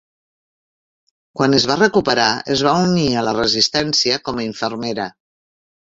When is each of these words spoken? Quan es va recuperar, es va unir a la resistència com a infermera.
Quan 1.39 1.57
es 1.57 1.67
va 1.73 1.75
recuperar, 1.81 2.27
es 2.55 2.65
va 2.69 2.73
unir 2.87 3.05
a 3.13 3.25
la 3.29 3.35
resistència 3.41 4.19
com 4.29 4.41
a 4.45 4.51
infermera. 4.51 5.07